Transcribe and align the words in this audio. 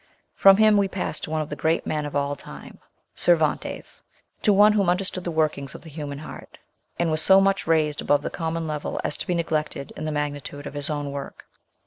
From 0.33 0.57
him 0.57 0.77
we 0.77 0.87
pass 0.87 1.19
to 1.19 1.29
one 1.29 1.41
of 1.41 1.49
the 1.49 1.55
great 1.55 1.85
men 1.85 2.07
of 2.07 2.15
all 2.15 2.35
time, 2.35 2.79
Cervantes, 3.13 4.01
to 4.41 4.51
one 4.51 4.73
who 4.73 4.83
under 4.89 5.03
stood 5.03 5.23
the 5.23 5.29
workings 5.29 5.75
of 5.75 5.83
the 5.83 5.91
human 5.91 6.17
heart, 6.17 6.57
and 6.97 7.11
was 7.11 7.21
so 7.21 7.39
much 7.39 7.67
raised 7.67 8.01
above 8.01 8.23
the 8.23 8.31
common 8.31 8.65
level 8.65 8.99
as 9.03 9.15
to 9.17 9.27
be 9.27 9.35
neglected 9.35 9.93
in 9.95 10.05
the 10.05 10.11
magnitude 10.11 10.65
of 10.65 10.73
his 10.73 10.89
own 10.89 11.11
work. 11.11 11.45